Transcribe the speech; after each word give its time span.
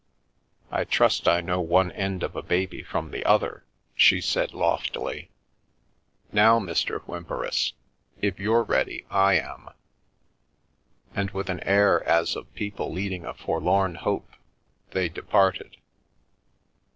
"I 0.71 0.83
trust 0.83 1.27
I 1.27 1.41
know 1.41 1.61
one 1.61 1.91
end 1.91 2.23
of 2.23 2.35
a 2.35 2.41
baby 2.41 2.81
from 2.81 3.11
the 3.11 3.23
other," 3.23 3.47
I 3.49 3.53
It 3.53 3.53
it 3.53 3.61
The 3.61 3.61
Milky 3.61 4.15
Way 4.15 4.21
said 4.21 4.49
she 4.49 4.55
loftily. 4.57 5.31
"Now, 6.33 6.57
Mr. 6.59 7.01
Whymperis, 7.01 7.73
if 8.19 8.39
you're 8.39 8.63
ready, 8.63 9.05
I 9.11 9.35
am/* 9.35 9.69
And 11.13 11.29
with 11.29 11.51
an 11.51 11.59
air 11.59 12.03
as 12.05 12.35
of 12.35 12.51
people 12.55 12.91
leading 12.91 13.25
a 13.25 13.35
forlorn 13.35 13.93
hope 13.93 14.31
they 14.89 15.07
departed. 15.07 15.77